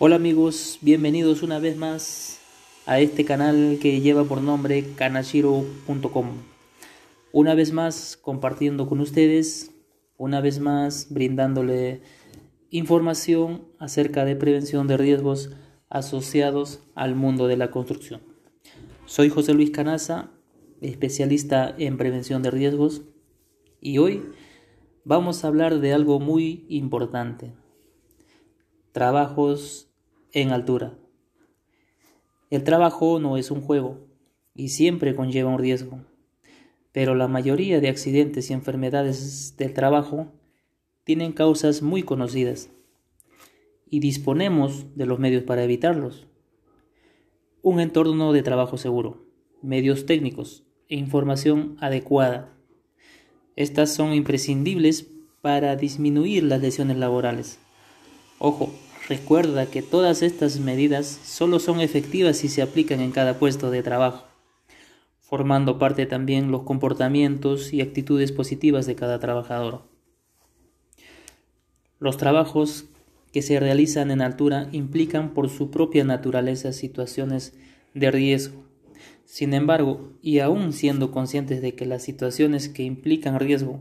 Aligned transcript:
Hola 0.00 0.14
amigos, 0.14 0.78
bienvenidos 0.80 1.42
una 1.42 1.58
vez 1.58 1.76
más 1.76 2.38
a 2.86 3.00
este 3.00 3.24
canal 3.24 3.80
que 3.82 4.00
lleva 4.00 4.22
por 4.22 4.40
nombre 4.40 4.94
kanashiro.com. 4.94 6.28
Una 7.32 7.56
vez 7.56 7.72
más 7.72 8.16
compartiendo 8.16 8.88
con 8.88 9.00
ustedes, 9.00 9.72
una 10.16 10.40
vez 10.40 10.60
más 10.60 11.08
brindándole 11.10 12.02
información 12.70 13.64
acerca 13.80 14.24
de 14.24 14.36
prevención 14.36 14.86
de 14.86 14.98
riesgos 14.98 15.50
asociados 15.88 16.80
al 16.94 17.16
mundo 17.16 17.48
de 17.48 17.56
la 17.56 17.72
construcción. 17.72 18.20
Soy 19.04 19.30
José 19.30 19.52
Luis 19.52 19.72
Canaza, 19.72 20.30
especialista 20.80 21.74
en 21.76 21.96
prevención 21.96 22.44
de 22.44 22.52
riesgos 22.52 23.02
y 23.80 23.98
hoy 23.98 24.22
vamos 25.02 25.42
a 25.42 25.48
hablar 25.48 25.80
de 25.80 25.92
algo 25.92 26.20
muy 26.20 26.66
importante. 26.68 27.52
Trabajos 28.92 29.87
en 30.40 30.52
altura. 30.52 30.94
El 32.50 32.64
trabajo 32.64 33.20
no 33.20 33.36
es 33.36 33.50
un 33.50 33.60
juego 33.60 34.06
y 34.54 34.68
siempre 34.70 35.14
conlleva 35.14 35.50
un 35.50 35.58
riesgo, 35.58 36.00
pero 36.92 37.14
la 37.14 37.28
mayoría 37.28 37.80
de 37.80 37.88
accidentes 37.88 38.50
y 38.50 38.54
enfermedades 38.54 39.56
del 39.56 39.74
trabajo 39.74 40.32
tienen 41.04 41.32
causas 41.32 41.82
muy 41.82 42.02
conocidas 42.02 42.70
y 43.90 44.00
disponemos 44.00 44.96
de 44.96 45.06
los 45.06 45.18
medios 45.18 45.42
para 45.42 45.64
evitarlos. 45.64 46.26
Un 47.62 47.80
entorno 47.80 48.32
de 48.32 48.42
trabajo 48.42 48.78
seguro, 48.78 49.26
medios 49.62 50.06
técnicos 50.06 50.64
e 50.88 50.96
información 50.96 51.76
adecuada. 51.80 52.54
Estas 53.56 53.92
son 53.92 54.12
imprescindibles 54.12 55.08
para 55.40 55.76
disminuir 55.76 56.44
las 56.44 56.60
lesiones 56.60 56.96
laborales. 56.96 57.58
Ojo, 58.38 58.72
Recuerda 59.08 59.64
que 59.64 59.80
todas 59.80 60.22
estas 60.22 60.60
medidas 60.60 61.06
solo 61.06 61.60
son 61.60 61.80
efectivas 61.80 62.36
si 62.36 62.50
se 62.50 62.60
aplican 62.60 63.00
en 63.00 63.10
cada 63.10 63.38
puesto 63.38 63.70
de 63.70 63.82
trabajo, 63.82 64.26
formando 65.20 65.78
parte 65.78 66.04
también 66.04 66.50
los 66.50 66.64
comportamientos 66.64 67.72
y 67.72 67.80
actitudes 67.80 68.32
positivas 68.32 68.84
de 68.84 68.96
cada 68.96 69.18
trabajador. 69.18 69.88
Los 71.98 72.18
trabajos 72.18 72.84
que 73.32 73.40
se 73.40 73.58
realizan 73.58 74.10
en 74.10 74.20
altura 74.20 74.68
implican 74.72 75.32
por 75.32 75.48
su 75.48 75.70
propia 75.70 76.04
naturaleza 76.04 76.74
situaciones 76.74 77.54
de 77.94 78.10
riesgo. 78.10 78.62
Sin 79.24 79.54
embargo, 79.54 80.12
y 80.20 80.40
aún 80.40 80.74
siendo 80.74 81.12
conscientes 81.12 81.62
de 81.62 81.74
que 81.74 81.86
las 81.86 82.02
situaciones 82.02 82.68
que 82.68 82.82
implican 82.82 83.40
riesgo 83.40 83.80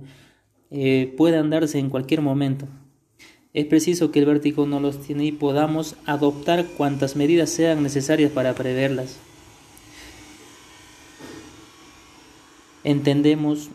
eh, 0.72 1.14
puedan 1.18 1.50
darse 1.50 1.80
en 1.80 1.90
cualquier 1.90 2.22
momento, 2.22 2.68
es 3.54 3.66
preciso 3.66 4.12
que 4.12 4.20
el 4.20 4.26
vértigo 4.26 4.66
no 4.66 4.80
los 4.80 5.02
tiene 5.02 5.26
y 5.26 5.32
podamos 5.32 5.96
adoptar 6.06 6.66
cuantas 6.78 7.16
medidas 7.16 7.50
sean 7.50 7.82
necesarias 7.84 8.32
para 8.32 8.54
preverlas. 8.54 9.18
Entendemos 12.84 13.70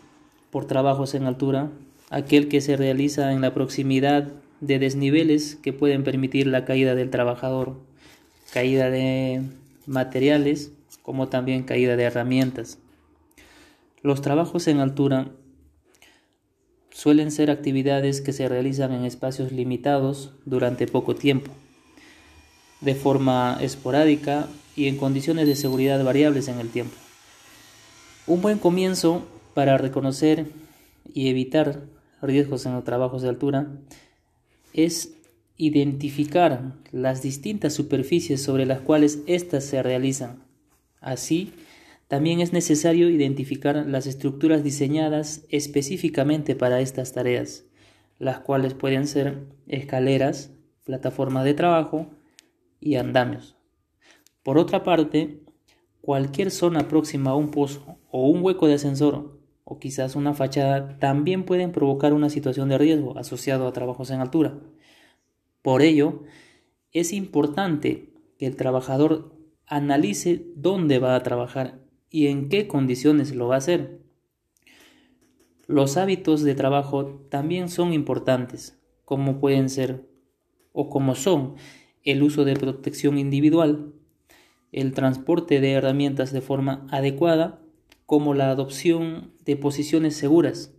por 0.51 0.65
trabajos 0.65 1.13
en 1.15 1.25
altura 1.25 1.69
aquel 2.09 2.47
que 2.47 2.61
se 2.61 2.77
realiza 2.77 3.33
en 3.33 3.41
la 3.41 3.53
proximidad 3.53 4.31
de 4.61 4.79
desniveles 4.79 5.55
que 5.55 5.73
pueden 5.73 6.03
permitir 6.03 6.47
la 6.47 6.63
caída 6.63 6.95
del 6.95 7.09
trabajador, 7.09 7.75
caída 8.51 8.89
de 8.89 9.41
materiales, 9.87 10.71
como 11.01 11.27
también 11.27 11.63
caída 11.63 11.95
de 11.95 12.03
herramientas. 12.03 12.79
Los 14.01 14.21
trabajos 14.21 14.67
en 14.67 14.79
altura 14.79 15.31
suelen 16.93 17.31
ser 17.31 17.51
actividades 17.51 18.21
que 18.21 18.31
se 18.31 18.47
realizan 18.47 18.93
en 18.93 19.03
espacios 19.03 19.51
limitados 19.51 20.31
durante 20.45 20.87
poco 20.87 21.15
tiempo, 21.15 21.51
de 22.81 22.95
forma 22.95 23.57
esporádica 23.59 24.47
y 24.75 24.87
en 24.87 24.97
condiciones 24.97 25.47
de 25.47 25.55
seguridad 25.55 26.03
variables 26.03 26.47
en 26.47 26.59
el 26.59 26.69
tiempo. 26.69 26.95
Un 28.27 28.41
buen 28.41 28.59
comienzo 28.59 29.25
para 29.53 29.77
reconocer 29.77 30.45
y 31.13 31.29
evitar 31.29 31.81
riesgos 32.21 32.65
en 32.65 32.73
los 32.73 32.83
trabajos 32.83 33.21
de 33.21 33.29
altura 33.29 33.67
es 34.71 35.15
identificar 35.57 36.73
las 36.91 37.21
distintas 37.21 37.73
superficies 37.73 38.41
sobre 38.41 38.65
las 38.65 38.79
cuales 38.79 39.19
éstas 39.27 39.63
se 39.65 39.83
realizan. 39.83 40.43
Así, 41.01 41.53
también 42.13 42.41
es 42.41 42.53
necesario 42.53 43.09
identificar 43.09 43.87
las 43.87 44.05
estructuras 44.05 44.63
diseñadas 44.63 45.47
específicamente 45.49 46.55
para 46.55 46.79
estas 46.79 47.11
tareas, 47.11 47.65
las 48.19 48.37
cuales 48.37 48.75
pueden 48.75 49.07
ser 49.07 49.47
escaleras, 49.65 50.51
plataformas 50.83 51.43
de 51.43 51.55
trabajo 51.55 52.11
y 52.79 52.97
andamios. 52.97 53.57
Por 54.43 54.59
otra 54.59 54.83
parte, 54.83 55.41
cualquier 56.01 56.51
zona 56.51 56.87
próxima 56.87 57.31
a 57.31 57.35
un 57.35 57.49
pozo 57.49 57.97
o 58.11 58.27
un 58.29 58.43
hueco 58.43 58.67
de 58.67 58.75
ascensor 58.75 59.39
o 59.63 59.79
quizás 59.79 60.15
una 60.15 60.35
fachada 60.35 60.99
también 60.99 61.45
pueden 61.45 61.71
provocar 61.71 62.13
una 62.13 62.29
situación 62.29 62.69
de 62.69 62.77
riesgo 62.77 63.17
asociado 63.17 63.67
a 63.67 63.73
trabajos 63.73 64.11
en 64.11 64.19
altura. 64.19 64.59
Por 65.63 65.81
ello, 65.81 66.25
es 66.91 67.11
importante 67.11 68.13
que 68.37 68.45
el 68.45 68.55
trabajador 68.55 69.35
analice 69.65 70.45
dónde 70.55 70.99
va 70.99 71.15
a 71.15 71.23
trabajar 71.23 71.81
y 72.13 72.27
en 72.27 72.47
qué 72.47 72.67
condiciones 72.67 73.35
lo 73.35 73.47
va 73.47 73.55
a 73.55 73.57
hacer. 73.57 73.99
Los 75.65 75.97
hábitos 75.97 76.43
de 76.43 76.53
trabajo 76.53 77.25
también 77.29 77.69
son 77.69 77.91
importantes, 77.91 78.77
como 79.03 79.39
pueden 79.39 79.67
ser 79.67 80.07
o 80.73 80.89
como 80.89 81.15
son 81.15 81.55
el 82.03 82.21
uso 82.21 82.45
de 82.45 82.53
protección 82.53 83.17
individual, 83.17 83.93
el 84.71 84.91
transporte 84.91 85.59
de 85.59 85.71
herramientas 85.71 86.31
de 86.31 86.41
forma 86.41 86.85
adecuada, 86.91 87.59
como 88.05 88.35
la 88.35 88.51
adopción 88.51 89.31
de 89.43 89.55
posiciones 89.55 90.15
seguras. 90.15 90.71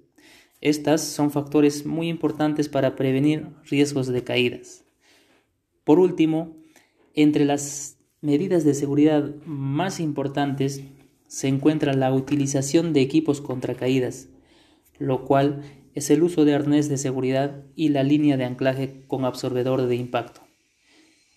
Estas 0.60 1.00
son 1.02 1.32
factores 1.32 1.84
muy 1.84 2.08
importantes 2.08 2.68
para 2.68 2.94
prevenir 2.94 3.48
riesgos 3.64 4.06
de 4.06 4.22
caídas. 4.22 4.84
Por 5.82 5.98
último, 5.98 6.56
entre 7.12 7.44
las 7.44 7.98
medidas 8.20 8.64
de 8.64 8.74
seguridad 8.74 9.34
más 9.46 9.98
importantes 9.98 10.84
se 11.34 11.48
encuentra 11.48 11.94
la 11.94 12.14
utilización 12.14 12.92
de 12.92 13.00
equipos 13.00 13.40
contra 13.40 13.74
caídas, 13.74 14.28
lo 15.00 15.24
cual 15.24 15.64
es 15.92 16.08
el 16.10 16.22
uso 16.22 16.44
de 16.44 16.54
arnés 16.54 16.88
de 16.88 16.96
seguridad 16.96 17.64
y 17.74 17.88
la 17.88 18.04
línea 18.04 18.36
de 18.36 18.44
anclaje 18.44 19.02
con 19.08 19.24
absorbedor 19.24 19.84
de 19.84 19.96
impacto. 19.96 20.42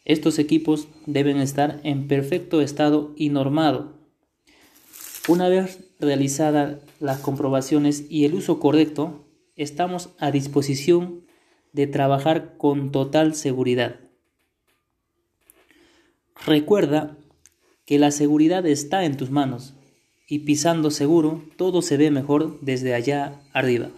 Estos 0.05 0.37
equipos 0.37 0.87
deben 1.07 1.37
estar 1.37 1.81
en 1.83 2.07
perfecto 2.07 2.61
estado 2.61 3.11
y 3.15 3.29
normado. 3.29 3.97
Una 5.27 5.49
vez 5.49 5.79
realizadas 5.99 6.77
las 6.99 7.17
comprobaciones 7.17 8.05
y 8.07 8.25
el 8.25 8.35
uso 8.35 8.59
correcto, 8.59 9.25
estamos 9.55 10.11
a 10.19 10.29
disposición 10.29 11.25
de 11.73 11.87
trabajar 11.87 12.55
con 12.57 12.91
total 12.91 13.33
seguridad. 13.33 13.99
Recuerda 16.45 17.17
que 17.85 17.97
la 17.97 18.11
seguridad 18.11 18.63
está 18.67 19.03
en 19.03 19.17
tus 19.17 19.31
manos 19.31 19.73
y 20.27 20.39
pisando 20.39 20.91
seguro 20.91 21.41
todo 21.55 21.81
se 21.81 21.97
ve 21.97 22.11
mejor 22.11 22.59
desde 22.61 22.93
allá 22.93 23.41
arriba. 23.53 23.89